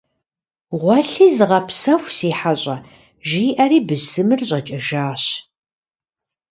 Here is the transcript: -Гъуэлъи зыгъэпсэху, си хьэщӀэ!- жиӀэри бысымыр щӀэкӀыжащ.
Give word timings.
-Гъуэлъи 0.79 1.27
зыгъэпсэху, 1.35 2.13
си 2.17 2.29
хьэщӀэ!- 2.39 2.77
жиӀэри 3.27 3.79
бысымыр 3.87 4.41
щӀэкӀыжащ. 4.49 5.23